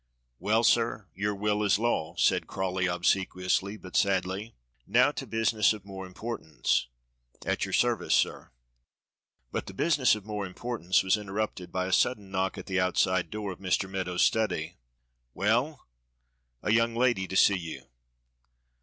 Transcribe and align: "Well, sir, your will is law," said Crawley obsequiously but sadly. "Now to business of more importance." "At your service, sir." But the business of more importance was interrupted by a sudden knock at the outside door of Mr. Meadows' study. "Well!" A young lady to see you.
"Well, 0.39 0.63
sir, 0.63 1.05
your 1.13 1.35
will 1.35 1.61
is 1.61 1.77
law," 1.77 2.15
said 2.17 2.47
Crawley 2.47 2.87
obsequiously 2.87 3.77
but 3.77 3.95
sadly. 3.95 4.55
"Now 4.87 5.11
to 5.11 5.27
business 5.27 5.73
of 5.73 5.85
more 5.85 6.07
importance." 6.07 6.87
"At 7.45 7.65
your 7.65 7.73
service, 7.73 8.15
sir." 8.15 8.49
But 9.51 9.67
the 9.67 9.75
business 9.75 10.15
of 10.15 10.25
more 10.25 10.47
importance 10.47 11.03
was 11.03 11.17
interrupted 11.17 11.71
by 11.71 11.85
a 11.85 11.93
sudden 11.93 12.31
knock 12.31 12.57
at 12.57 12.65
the 12.65 12.79
outside 12.79 13.29
door 13.29 13.51
of 13.51 13.59
Mr. 13.59 13.87
Meadows' 13.87 14.23
study. 14.23 14.77
"Well!" 15.35 15.85
A 16.63 16.71
young 16.71 16.95
lady 16.95 17.27
to 17.27 17.35
see 17.37 17.59
you. 17.59 17.83